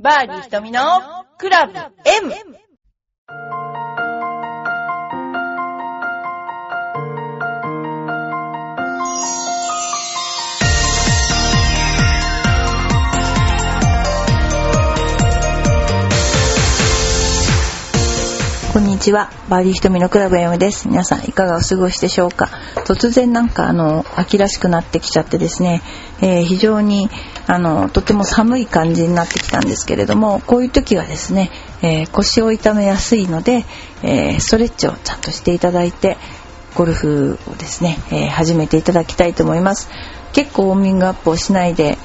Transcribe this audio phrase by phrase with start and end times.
[0.00, 0.80] バーディー瞳の
[1.38, 2.32] クラブ M!
[18.98, 19.30] にちは。
[19.48, 20.88] バーディー瞳のクラブ M です。
[20.88, 22.50] 皆さんいかがお過ごしでしょうか？
[22.84, 25.82] 突然なんかあの、秋らしくなってきちゃってですね、
[26.20, 27.08] えー非常に
[27.46, 33.64] あの、とても寒い感じになってきたんですけれども、こういう時はですね、えー腰を痛めやすいので、
[34.02, 36.16] えーストレッチをちゃんとしていただいて、
[36.74, 39.88] ゴルフをですね、えー始めていただきたいと思います。
[40.32, 41.98] 結構ウォーミングアップをしないで、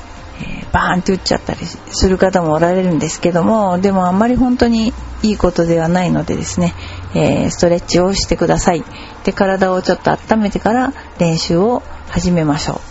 [0.71, 6.73] バーンって打っちゃったりする方もおられるんですけどもでもあんまり本当にいいことではないのでですね、
[7.15, 8.83] えーストレッチをしてください。
[9.23, 12.81] で体をちょっと温めてから練習を始めましょ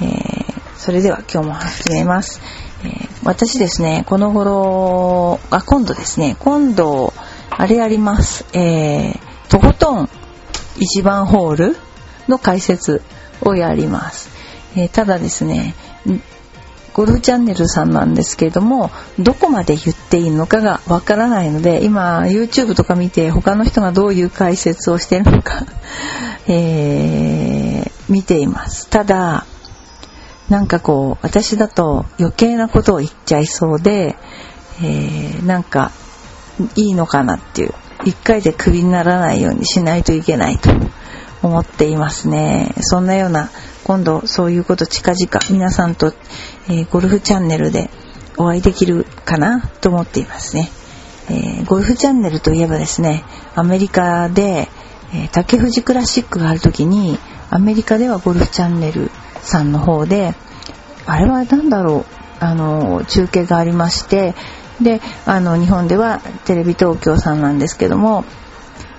[0.00, 0.44] う、えー
[0.76, 2.42] それでは今日も始めます、
[2.84, 7.14] え私ですねこの頃あ今度ですね今度
[7.48, 8.44] あれやります。
[8.52, 9.14] え
[9.48, 10.10] とことん
[10.76, 11.76] 1番ホール
[12.28, 13.02] の解説
[13.40, 14.30] をやります、
[14.76, 15.74] えただですね
[16.94, 25.66] ゴルフチャンネルさんなんですけれどもどこまで言っていいのかがわからないので今 YouTube とか見て他の人がどういう解説をしているのか、
[26.48, 28.88] えー見ています。
[28.88, 29.46] ただ
[30.50, 34.14] なんかこう私だと余計なことを言っちゃいそうで、
[34.82, 35.90] えーなんか
[36.76, 40.70] いいのかなっていう一回でクビにならないようにしないといけないと
[41.42, 42.74] 思っていますね。
[42.80, 43.50] そんなような
[43.84, 46.14] 今度そういうこと近々皆さんと、
[46.68, 47.90] えーゴルフチャンネルで
[48.36, 50.70] お会いできるかなと思っていますね、
[51.28, 53.24] えーゴルフチャンネルといえばですね
[53.54, 54.68] アメリカで、
[55.12, 57.18] えー竹富士クラシックがある時に
[57.50, 59.10] アメリカではゴルフチャンネル
[59.42, 60.34] さんの方で
[61.06, 64.34] あれは何だろうあの中継がありまして
[64.80, 68.24] であの日本ではテレビ東京さんなんですけども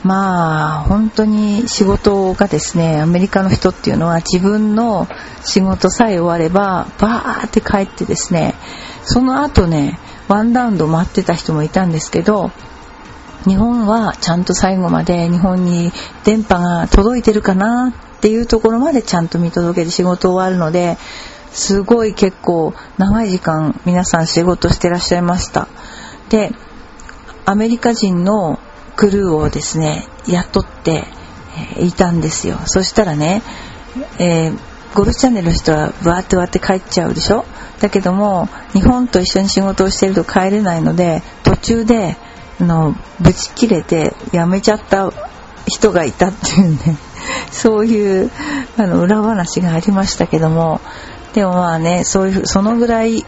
[0.05, 5.07] まあ本当に仕事がですねアメリカの人っていうのは自分の
[5.43, 8.53] 仕事さえ終わればバーって帰ってですね
[9.03, 12.51] その後ねワンラウンド待ってた人もいたんですけど
[13.45, 15.91] 日本はちゃんと最後まで日本に
[16.23, 20.97] 電波が届いてるかなっていうところまでちゃんと見届けて仕事終わるので
[21.51, 25.67] すごい結構長い時間皆さん仕事してらっしゃいました。
[26.29, 26.51] で
[27.45, 28.59] アメリカ人の
[28.95, 31.05] クルーをですね雇って、
[31.79, 32.57] いたんですよ。
[32.65, 33.41] そしたらね、
[34.19, 34.57] えー
[34.93, 37.43] ゴルフチャンネルの人はバーって割って帰っちゃうでしょ？
[37.81, 42.15] だけども日本と一緒に仕事をしてると帰れないので途中で
[42.61, 45.11] あのブチ切れて辞めちゃった
[45.67, 46.97] 人がいたっていうね
[47.51, 48.31] そういう
[48.77, 50.79] あの裏話がありましたけども。
[51.33, 53.25] でもまあねそういうそのぐらい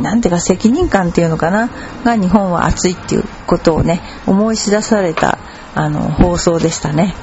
[0.00, 1.68] なんていうか責任感っていうのかな？
[2.04, 5.38] が日本は熱いっていうことをね思い知らされた
[5.74, 7.14] あの放送でしたね。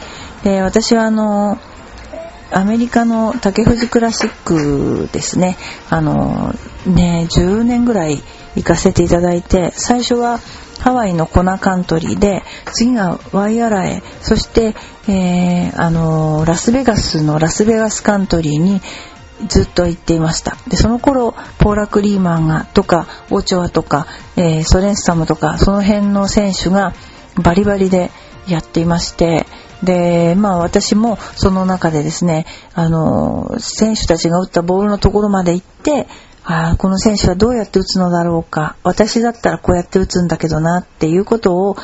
[0.43, 1.57] で私はあの
[2.51, 5.57] アメリカの竹富士クラシックですね
[5.89, 6.53] あの
[6.85, 8.21] ね10年ぐらい
[8.55, 10.39] 行かせていただいて最初は
[10.79, 14.75] ハワイのコナカントリーで次がワイアラへそして、
[15.07, 18.81] えーあのラスベガスのラスベガスカントリーに
[19.47, 20.57] ずっと行っていました。
[20.67, 26.93] でその頃ポーラ・クリーマンがとかオチョアとか、えーソレンスタムとかその辺の選手が
[27.41, 28.11] バリバリで
[28.47, 29.45] やっていまして
[29.83, 36.07] でまあ私もその中でですねあの選手たちが打ったボールのところまで行って
[36.45, 41.77] あこの選手はどうやって打つのだろうか私だったらこうやって打つんだけどなっていうことを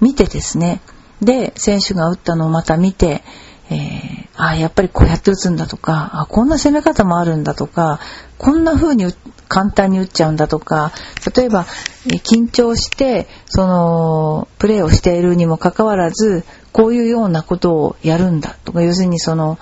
[0.00, 0.80] 見てですね
[1.20, 3.22] で選手が打ったのをまた見て
[3.70, 8.00] えーあやっぱりこうやって打つんだとかあこんな攻め方もあるんだとか
[8.38, 9.12] こんな風に
[9.48, 10.92] 簡単に打っちゃうんだとか
[11.36, 11.64] 例えば
[12.06, 19.58] 緊張してそのプレーをしているにもかかわらずこういうようなことをやるんだとか要するにその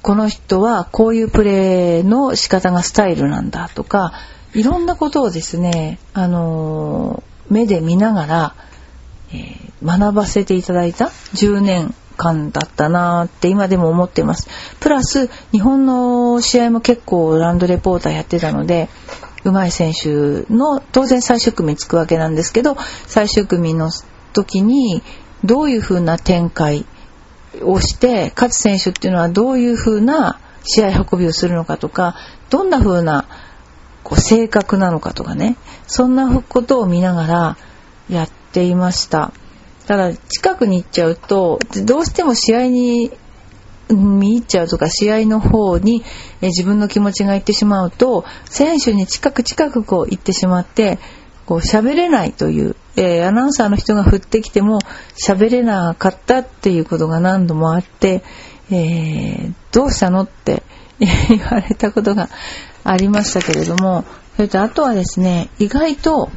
[0.00, 4.12] この人はこういうプレーの仕方がスタイルなんだとか
[4.54, 8.54] いろんなことをですね、あの目で見ながら、
[9.30, 14.48] えー学ばせていただいた10年間だったなって今でも思ってます。
[14.80, 18.88] プラス日本の試合も結構ランドレポーターやってたので
[19.44, 22.76] 上手い選手の当然最終組につくわけなんですけど
[23.06, 23.90] 最終組の
[24.32, 25.02] 時に
[25.44, 26.86] どういう風な展開
[27.62, 32.14] をして勝選手っていうのはどういう風な試合運びをするのかとか
[32.50, 33.26] どんな風な
[34.04, 35.56] こう性格なのかとかね
[35.86, 37.56] そんなことを見ながら
[38.08, 39.32] やっていました
[39.92, 43.10] ただ近くに行っちゃうとどうしても試合に
[43.90, 46.02] 見入っちゃうとか試合の方に
[46.40, 50.98] え自分の気持ちがいってしまうと選手に近く近くこう行ってしまって
[51.44, 54.78] こう喋れないという、えー、アナウンサーの人が降ってきても
[55.22, 58.22] 喋れなかったっていうことが何度もあって、
[58.70, 60.62] えー、どうしたのって
[61.00, 62.30] 言われたことが
[62.82, 64.06] ありましたけれども、
[64.36, 66.30] それとあとはですね、意外と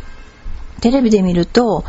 [0.81, 1.85] テレビで見ると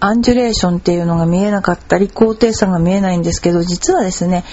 [0.00, 4.44] アンジュレーションっていうのが見えなかったり高低差が見えないんですけど実はですね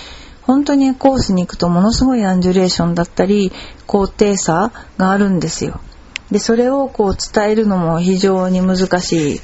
[0.42, 3.51] 本当にコースに行くとものすごいアンジュレーションだったり
[3.88, 5.81] 高低差があるんですよ。
[6.31, 9.42] でそれをこう伝えるのも非常に難しい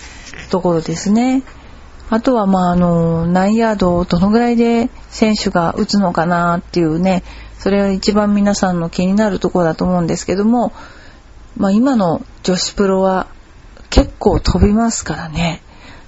[0.50, 1.44] ところですね。
[2.10, 7.24] あとはまああの何ヤードをどのぐらいで選手が打つのかなっていうね
[7.58, 10.74] それは一番皆さんの気になるところだと思うんですけども、
[11.56, 13.28] まあ、今の女子プロは
[13.90, 15.62] 結構飛びますからね。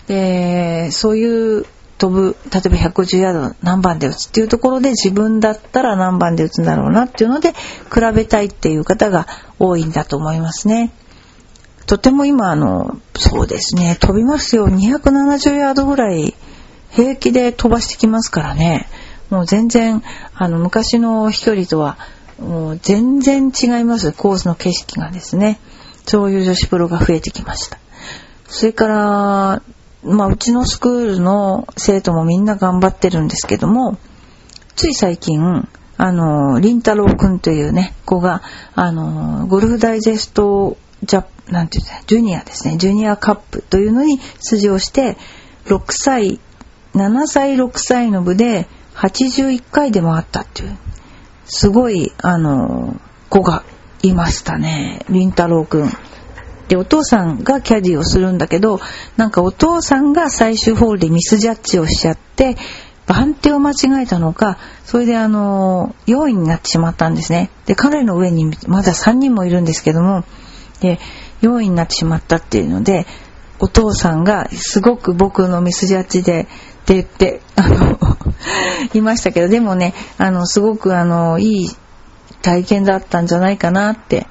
[0.08, 1.66] で、そういう
[1.98, 9.28] 飛ぶ、例えば150ヤード何番で打つっていうところで自分だったら何番で打つんだろうなっていうので比べたいっていう方が
[9.60, 10.92] 多いんだと思いますね。
[11.86, 14.68] とても今あの、そうですね、飛びますよ。
[14.68, 16.34] 270ヤードぐらい
[16.92, 18.88] 平気で飛ばしてきますからね。
[19.30, 20.04] もう全然、
[20.36, 21.98] あの、昔の飛距離とは
[22.40, 24.12] もう全然違います。
[24.12, 25.60] コースの景色がですね。
[26.06, 27.80] そういう女子プロが増えてきました。
[28.46, 29.62] それから、
[30.04, 33.98] まあ、うちのスクールの生徒もみんな頑張ってるんですけども、
[34.76, 35.68] つい最近、
[35.98, 38.42] あの、りんたろうくんというね、子が、
[38.76, 45.18] あの、ゴルフダイジェストジャ、なんていうんですか、ジュニアですね、ジュニアカップというのに出場して、
[45.66, 46.40] 6歳、
[46.96, 50.78] 7歳、6歳の部で81回で回ったっていう、
[51.46, 53.64] すごい、あの、子が
[54.02, 55.92] いましたね、りんたろうくん。
[56.68, 58.80] で、お父さんがキャディをするんだけど、
[59.18, 62.56] なんかお父さんが最終ホールでミスジャッジをしちゃって、
[63.06, 67.50] 番手を間違えたのか、それであの、4位になってしまったんですね。
[67.66, 70.24] で、彼の上にまだ3人もいるんですけども、
[70.80, 71.00] で、
[71.42, 73.06] 4位になってしまったっていうので、
[73.60, 76.48] お父さんがすごく僕のミスジャッジで、
[76.84, 77.98] って言って、あの、
[78.94, 81.70] いましたけど、でもね、あの、すごくあの、いい
[82.42, 84.28] 体験だったんじゃないかなって、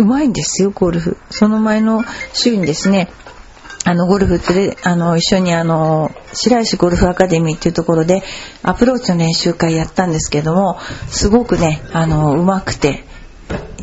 [0.00, 1.18] うまいんですよ、ゴルフ。
[1.28, 2.02] その前の
[2.32, 3.10] 週にですね、
[3.84, 8.22] あの、ゴルフってあの、一緒にあの、白石ゴルフアカデミーっていうところで、
[8.62, 13.04] アプローチの練習会やったんですけども、すごくね、あの、うまくて、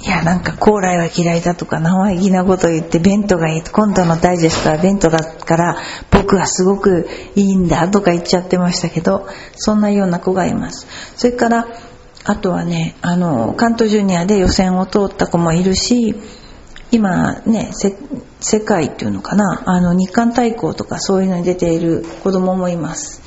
[0.04, 3.62] いや、なんか、高麗は嫌いだとか、生意気なこと言って、ベントがいい。
[3.62, 5.78] 今度のダイジェストはベントだから、
[6.10, 10.88] 僕はすごくいいんだとか言っちゃってましたけど、そんなような子がいます。
[11.18, 11.68] それから、
[12.30, 16.14] あとはね、あの、関東ジュニアで予選を通った子もいるし、
[16.92, 17.72] 今ね、
[18.42, 23.22] 世界っていうのかな、あの、日韓対抗とかそういうのに出ている子供もいます。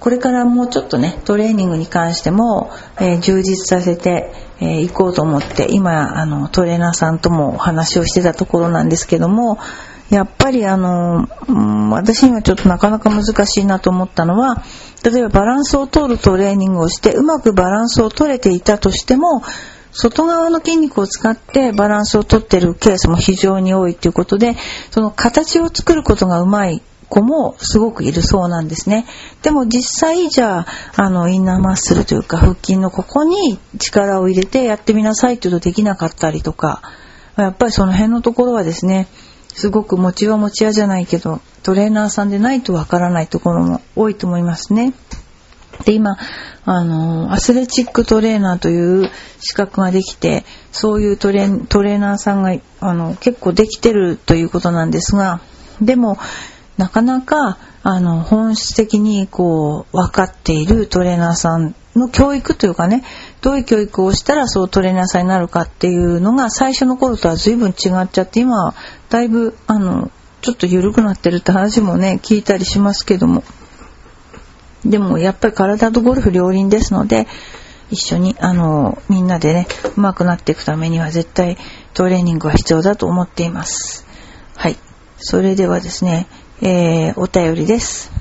[0.00, 9.58] これからもうちょっとね、トレーニングに関しても、えー、充実させてい、えー、こうと思って、今、あの、トレーナーさんともお話をしてたところなんですけども、
[10.10, 14.62] やっぱりあの、うん、私にはちょっとなかなか難しいなと思ったのは、
[15.04, 19.42] 例えばバランスを取るトレーニングをして、うまくバランスを取れていたとしても、
[19.92, 24.56] 外側の筋肉を使ってバランスを取ってるケースも非常に多いということで、
[24.90, 29.04] その形を作ることがうまい子もすごくいるそうなんですね。
[29.42, 30.66] でも実際じゃあ、
[30.96, 36.82] あの、インナーマッスルというか腹筋のここに力を入れてやってみなさいって言うとできなかったりとか、
[37.36, 39.08] やっぱりその辺のところはですね、
[39.54, 44.92] すごく持ちは持ち屋じゃないけど、トレーナーさんでないとわからないところも多いと思いますね。
[45.84, 46.16] で、今、
[46.64, 49.10] あの、アスレチックトレーナーという
[49.40, 55.40] 資格ができて、そういうトレトレーナーさんが、あの、結構できてるということなんですが、
[55.80, 56.18] でも、
[56.76, 63.04] なかなかあの本質的にこう分かっているトレーナーさんの教育というかね
[63.40, 68.74] どういう教育をしたらそうトレーナーさんになるかっていうのが最初の頃とは随分違っちゃって今は
[69.08, 70.10] だいぶあの
[70.42, 73.44] ちょっと緩くなってるって話もね聞いたりしますけども。
[74.84, 77.26] でもやっぱり体とゴルフ両輪ですので
[77.90, 79.66] 一緒にあのみんなでね
[79.96, 81.58] 上手くなっていくためには絶対
[81.92, 84.06] トレーニングは必要だと思っています。
[84.56, 84.78] はい。
[85.18, 86.26] それではですね
[86.62, 88.12] えー、お便りです。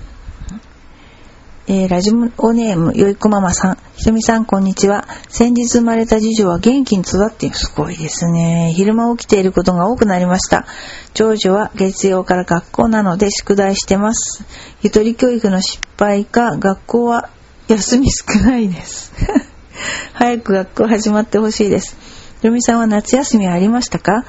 [1.72, 3.78] えー、ラジオネーム、よいこママさん。
[3.96, 5.08] ひとみさん、こんにちは。
[5.28, 8.74] 先日生まれた次女は元気に育って、すごいですね。
[8.76, 10.66] 昼間起きていることが多くなりました。
[11.14, 14.44] 長女は月曜から学校なので宿題してます。
[14.82, 17.30] 一人教育の失敗か、学校は
[17.68, 19.14] 休み少ないです。
[20.14, 21.96] 早く学校始まってほしいです。
[22.38, 24.26] ひとみさんは夏休みありましたか？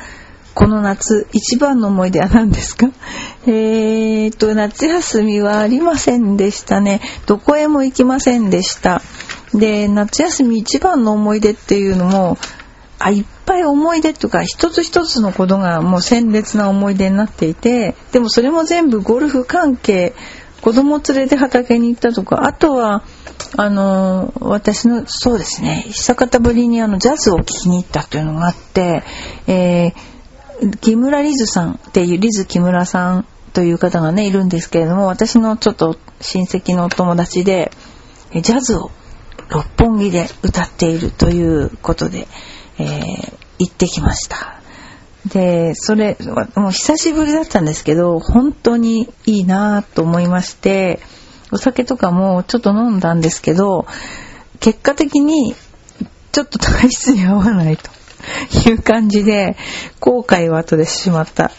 [0.52, 2.90] この夏、一番の思い出は何ですか？
[3.46, 7.00] えーと、夏休みはありませんでしたね。
[7.26, 9.02] どこへも行きませんでした。
[9.54, 12.38] で、夏休み一番の思い出っていうのも、
[12.98, 20.14] あ、いっぱい思い出とか一つ一つのことがもう鮮烈な思い出になっていてでもそれも全部ゴルフ関係
[20.60, 23.02] 子供連れて畑に行ったとかあとは
[23.56, 29.02] あの私のそうですね久方ぶりにあのジャズを聴きに行ったというのがあって、
[29.46, 29.94] えー、
[30.80, 37.72] 木村リズさんっていうリズ木村さんという方がねいるんですけれども私のちょっと親戚のお友達で
[38.32, 38.90] ジャズを
[39.50, 42.28] 六本木で歌っているということで、
[42.78, 44.60] えー、行ってきました。
[45.26, 46.16] で、それ、
[46.54, 51.00] もう久しぶりだったんですけど、本当にいいなと思いまして、
[51.50, 53.86] お酒とかもちょっと飲んだんですけど、
[54.60, 55.54] 結果的に
[56.32, 57.90] ちょっと体質に合わないと
[58.68, 59.56] いう感じで、
[60.00, 61.50] 後悔を後でしまった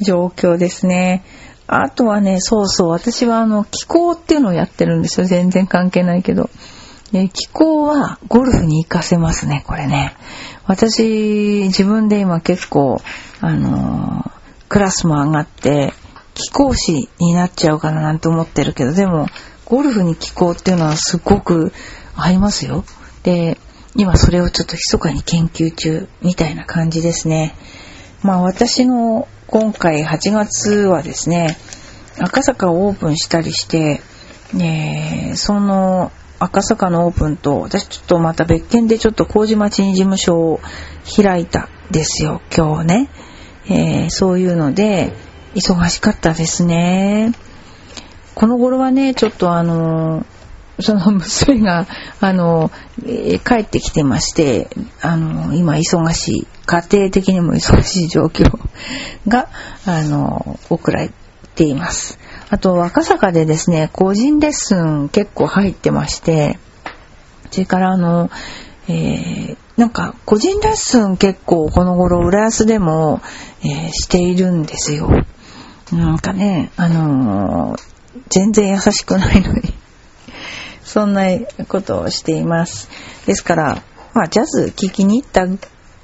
[0.00, 1.24] 状況ですね。
[1.66, 5.26] あとはね、そうそう、私はあの、気候っていうのをやってるんですよ。
[5.26, 6.48] 全然関係ないけど。
[7.12, 10.16] え気候はゴルフに活かせますね、これね。
[10.66, 13.00] 私、自分で今結構、
[13.40, 14.30] あのー、
[14.68, 15.92] クラスも上がって、
[16.34, 19.26] 気候士になっちゃうかななんて思ってるけど、でも、
[19.64, 21.72] ゴルフに気候っていうのはすごく
[22.14, 22.84] 合いますよ。
[23.22, 23.58] で、
[23.98, 27.54] 今それをちょっと密かに研究中みたいな感じですね。
[28.22, 31.56] まあ私の今回8月はですね、
[32.18, 34.00] 赤坂をオープンしたりして、
[34.52, 40.60] ね、その赤坂のオープンと、私ちょっとまた別件でちょっと麹町に事務所を
[41.16, 43.08] 開いたですよ、今日ね。
[43.68, 45.14] えー、そういうので、
[45.54, 47.32] 忙しかったですね。
[48.34, 50.26] この頃はね、ちょっとあの、
[50.80, 51.86] その娘が、
[52.20, 52.70] あの、
[53.04, 54.68] えー、帰ってきてまして、
[55.00, 58.44] あの、今忙しい、家庭的にも忙しい状況
[59.26, 59.48] が、
[59.86, 61.10] あの、送られ
[61.54, 62.18] ています。
[62.50, 66.58] あと、赤坂でですね、個人レッスン結構入ってまして、
[67.50, 68.30] それからあの、
[68.88, 73.20] えー、なんか個人レッスン結構この頃浦安でも、
[73.62, 75.10] えー、しているんですよ。
[75.92, 77.80] なんかね、あのー、
[78.28, 79.75] 全然優しくないのに
[80.96, 81.24] そんな
[81.68, 82.88] ことをしています。
[83.26, 83.82] ですから、
[84.14, 85.46] まあジャズ聴きに行った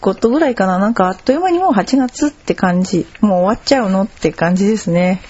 [0.02, 0.78] ことぐらいかな。
[0.78, 3.06] なんかあっという間にもう8月って感じ。
[3.22, 5.22] もう終わっちゃうのって感じですね。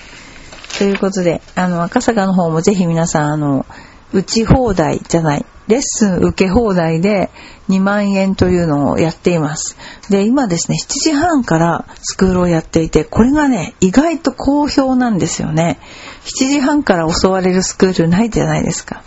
[0.79, 3.65] ということで、あの、赤坂の方もぜひ皆さん、あの、
[4.13, 7.31] 打ち放題じゃない、レッスン受け放題で
[7.69, 9.77] 2万円というのをやっています。
[10.11, 15.79] で、今ですね、7時半からスクールをやっていて、これがね、意外と好評なんですよね。
[16.25, 19.05] 7時半から襲われるスクールないじゃないですか。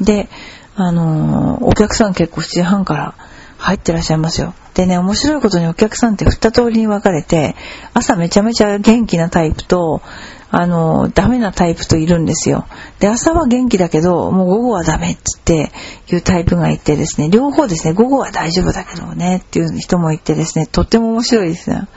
[0.00, 0.28] で、
[0.76, 3.14] あのー、お客さん結構7時半から
[3.58, 4.54] 入ってらっしゃいますよ。
[4.74, 7.54] でね、面白いことにお客さんって二通りに分かれて、
[7.92, 10.02] 朝めちゃめちゃ元気なタイプと、
[10.50, 12.66] あの、ダメなタイプといるんですよ。
[12.98, 15.72] で、朝は元気だけど、もう午後はダメっつって
[16.08, 21.88] いうタイプがいてですね、両方ですね、午後は大丈夫だけどねっていう人もいてですね、とっても面白いですね。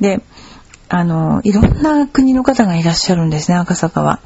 [0.00, 0.20] で、
[0.88, 4.20] あの、いろんな国の方がいらっしゃるんですね、赤坂は。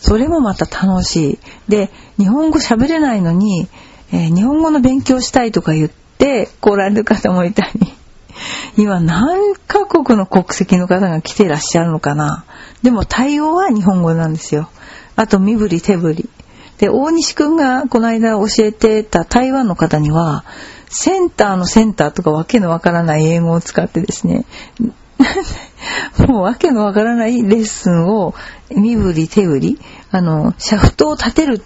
[0.00, 1.38] それもまた楽しい。
[1.68, 3.68] で、日本語喋れないのに、
[4.12, 7.92] えー、日本語の勉強したいとか言って来られる方もいたり、
[8.76, 12.44] 今何カ国の国籍の方が来てらっしゃるのかな。
[12.82, 14.70] でも対応は日本語なんですよ。
[15.16, 16.30] あと身振り手振り。
[16.78, 20.44] で、大西くんがこの間教えてた台湾の方には、
[20.88, 24.46] センターのセンターとかわけのわからない英語を使ってですね、
[26.26, 28.34] もうわけのわからないレッスンを
[28.70, 31.60] 身振り手振り、あの、シャフトを立てるっ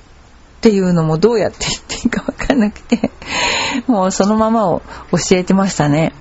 [0.60, 3.10] ていうのもどうやって言っていいかわかんなくて、
[3.86, 4.82] もうそのままを
[5.12, 6.12] 教えてましたね。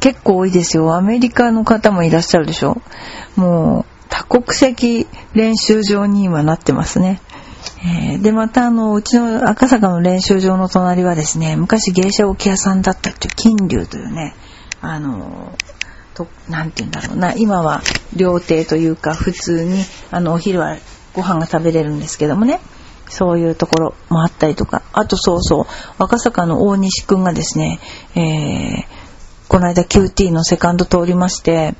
[0.00, 0.94] 結構多いですよ。
[0.94, 2.80] アメリカの方もいらっしゃるでしょ。
[3.36, 7.20] もう多国籍練習場に今なってますね。
[8.12, 14.34] え、で、またあの、うちの赤坂の練習場の隣はですね、昔芸者置屋さんだったっていう金龍というね、
[14.80, 15.52] あの、
[16.16, 17.82] と、なんて言うんだろうな、今は
[18.14, 20.76] 料亭というか普通に、あの、お昼は
[21.12, 22.60] ご飯が食べれるんですけどもね、
[23.08, 25.66] そういうところもあったりとか、あとそうそう、
[25.98, 27.78] 赤坂の大西くんがですね、
[28.14, 28.84] えー、
[29.48, 31.74] この間 QT のセカンド通りまして、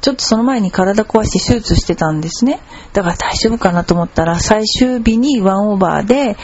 [0.00, 2.60] ちょっとその前に体壊して手術してたんですね。
[2.92, 6.36] だから大丈夫かなと思ったら、最終日にワンオーバーで、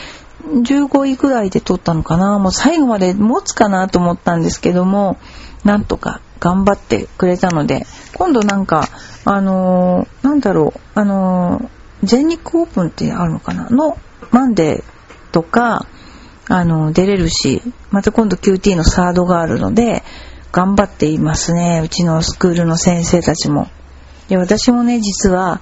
[0.49, 2.39] 15位ぐらいで取ったのかな。
[2.39, 5.19] もう最後まで持つかなと思ったんですけども、
[5.65, 8.89] なんとか頑張ってくれたので、今度なんか、
[9.25, 13.69] あのー、なんだろう、あのー、全日空オープンってあるのかな？
[13.71, 13.99] の
[14.31, 15.87] マンデーとか、
[16.49, 20.03] あのー、出れるし、また今度 QT のサードがあるので、
[20.53, 21.83] 頑張っていますね。
[21.85, 23.69] うちのスクールの先生たちも。
[24.29, 25.61] で、私もね、実は、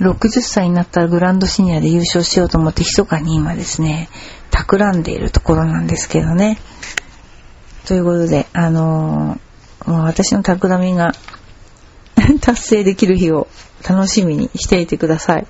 [0.00, 4.08] 60歳になったらグランドシニアで優勝しようと思って密かに今ですね、
[4.50, 6.58] 企んでいるところなんですけどね。
[7.86, 11.12] ということで、あのー、私の企みが
[12.40, 13.48] 達成できる日を
[13.88, 15.46] 楽しみにしていてください。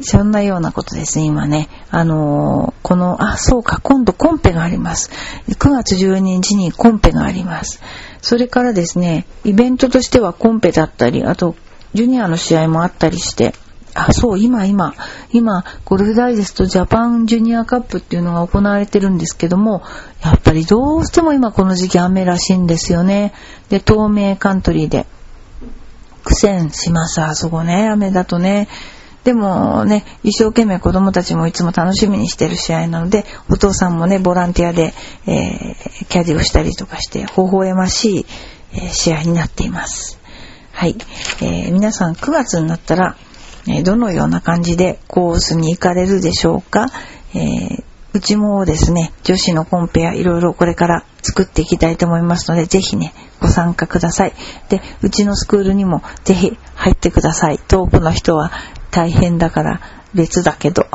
[0.00, 1.68] そんなようなことですね、今ね。
[1.90, 5.10] あのー、この、あ、そうか、今度コンペがあります。
[5.48, 7.80] 9月12日にコンペがあります。
[8.20, 11.54] それからですね、イベントとしてはコンペだったり、あと、
[11.94, 13.54] ジュニアの試合もあったりして、
[13.94, 14.94] あ、そう、今、今、
[15.32, 19.82] 今、ゴルフダイジェストジャパンジュニアカップっていうのが行われてるんですけども、
[20.20, 23.32] やっぱりどうしても今この時期雨らしいんですよね。
[23.68, 25.06] で、東名カントリーで
[26.24, 28.68] 苦戦します、あそこね、雨だとね。
[29.22, 34.92] でもね、一生懸命子供たちもいつも楽しみにしてる試合なので、お父さんもね、ボランティアで、
[35.26, 38.26] えー、キャディをしたりとかして、微笑ましい、
[38.72, 40.23] えー、試合になっています。
[40.74, 40.96] はい。
[41.40, 43.16] えー、皆さん9月になったら、
[43.68, 46.88] えどのような感じでコースに行かれるでしょうか、
[47.32, 54.34] えー、うちもですね、女子のコンペアいろいろこれから作っていきたいと思いますので、ぜひね、ご参加ください。
[54.68, 57.58] で、うちのスクールにもぜひ入ってください。
[57.58, 58.50] 遠くの人は
[58.90, 59.80] 大変だから
[60.12, 60.86] 別だけど。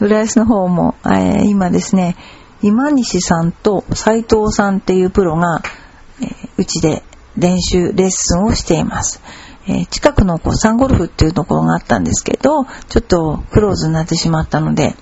[0.00, 2.16] 浦安の方も、えー、今ですね、
[2.62, 5.62] 今西さんと斉藤さんっていうプロが、
[6.20, 7.02] えー、うちで
[7.36, 9.22] 練習、レッスンをしています。
[9.66, 14.94] えー、近くのこうサンゴルフっていうところがあったんですけど、ちょっとクローズになってしまったので、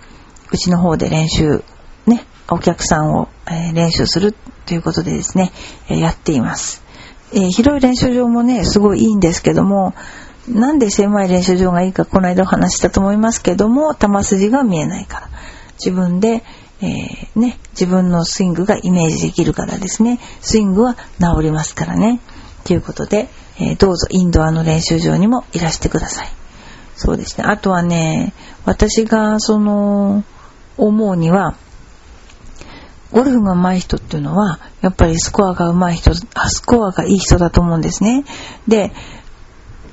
[0.53, 1.65] うちの方で練習、
[2.07, 4.35] ね、お客さんを、え、練習する
[4.67, 5.53] ということでですね、
[5.89, 6.83] え、やっています。
[7.35, 9.95] え広い練習場もね、すごいいいんですけども、
[10.49, 15.29] なんで狭い練習場がいいか、この間お話したと思いますけども、球筋が見えないから。
[15.75, 16.45] 自分で、
[16.83, 22.21] えー、ね、自分のスイングがイメージできるからですね、スイングは治りますからね。
[22.65, 26.29] ということで、えー、どうぞインドアの練習場にもいらしてください。
[26.97, 27.45] そうですね。
[27.47, 28.33] あとはね、
[28.65, 30.25] 私がその、
[30.77, 31.57] 思うには、
[33.13, 38.25] ゴルフが上手い人っていうのは、やっぱりスコアが上手い人、あ、スコアがいい人だと思うんですね。
[38.67, 38.93] で、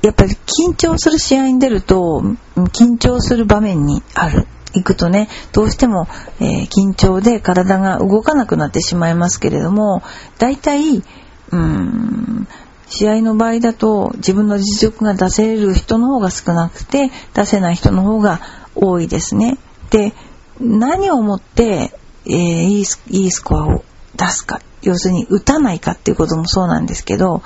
[0.02, 2.24] やっぱり緊張する試合に出ると、
[2.56, 4.48] 緊張する場面にある。
[4.74, 6.08] 行くとね、どうしても、
[6.40, 10.04] えー、緊張で体が動かなくなってしまいますけれども、
[10.38, 12.48] 大体、うーん、
[12.88, 18.42] 試合の場合だと自分の実力が出せる人の方が少なくて出せない人の方が
[18.76, 19.58] 多いですね。
[19.92, 20.14] で、
[20.60, 21.92] 何をもって、
[22.26, 22.34] えー、
[22.66, 23.84] いいスコアを
[24.16, 27.42] 出すか、要するに打たないかっていうこともそうなんですけど、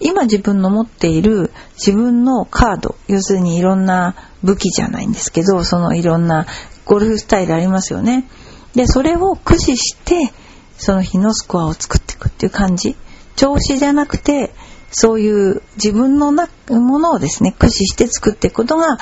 [0.00, 6.46] 今自分の持っている自分のカード、要するにいろんな武器じゃないんですけど、そのいろんな
[6.84, 8.28] ゴルフスタイルありますよね。
[8.74, 10.32] で、それを駆使して、
[10.78, 12.96] その日のスコアを作っていくっていう感じ。
[13.36, 14.54] 調子じゃなくて、
[14.90, 18.98] そういう自分のなものをですね、駆使して作っていくことが、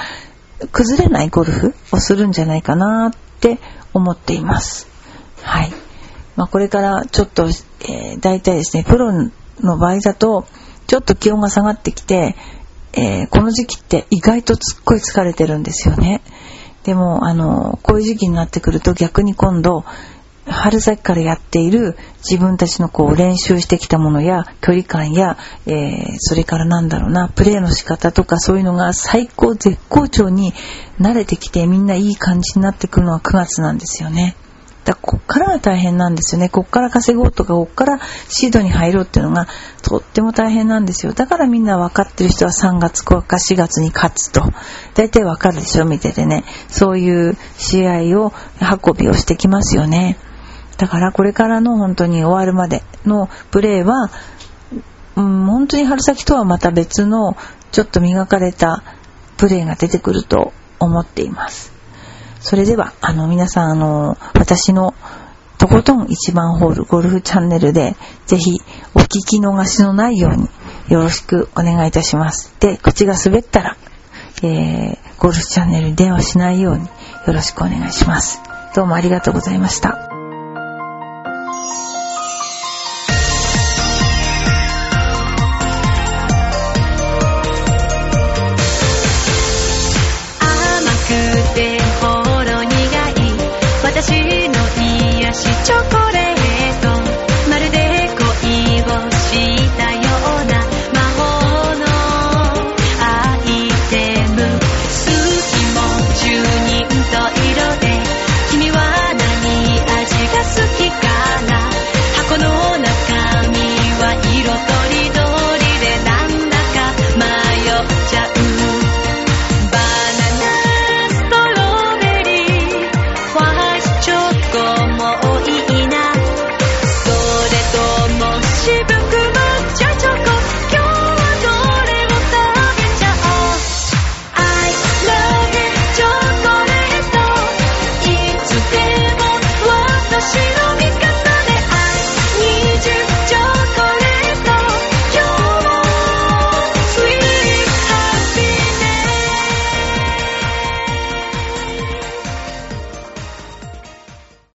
[0.71, 3.59] 崩れないゴルフをするんじゃないかなって
[3.93, 4.89] 思っています。
[5.43, 5.73] はい。
[6.37, 7.49] まあ、これからちょっと、
[7.81, 9.13] えー、大体ですね、プロ
[9.61, 10.47] の場合だと、
[10.87, 12.37] ちょっと気温が下がってきて、
[12.93, 16.23] えー、この時期って意外とすっごい疲れてるんですよね。
[16.85, 19.85] でも、あの、こういう時期になってくると逆に今度、
[20.47, 30.53] 春先からやっている自分たちのこう練習してきたものや距離感や、えー、それからなんだろうな、プレーの仕方とかそういうのが最高絶好調に
[31.01, 34.37] 慣れてきてみんないい感じになってくるのは9月なんですよね。
[34.85, 36.51] だこっからが大変なんですよね。
[36.51, 39.49] こっから稼ごうとか、こっからシードに入ろうっていうのが
[39.83, 41.13] とっても大変なんですよ。
[41.13, 44.43] だからみんな分かってる人は3月か4月に勝つと。
[44.95, 46.45] 大体分かるでしょ、見ててね。
[46.69, 50.19] そういう試合を運びをしてきますよね。
[50.77, 54.11] だからこれからの本当に終わるまでのプレーは、
[55.17, 57.37] うん、本当に春先とはまた別の
[57.73, 58.83] ちょっと磨かれた
[59.39, 61.74] プレーが出てくると思っています。
[62.45, 64.95] それでは、あの、皆さん、あの、私の
[65.57, 68.61] とことん一番ホールゴルフチャンネルで、ぜひ
[68.95, 70.49] お聞き逃しのないように
[70.89, 72.55] よろしくお願いいたします。
[72.61, 73.77] で、口が滑ったら、
[74.43, 76.89] えー、ゴルフチャンネルに電話しないようによ
[77.33, 78.43] ろしくお願いします。
[78.75, 80.14] どうもありがとうございました。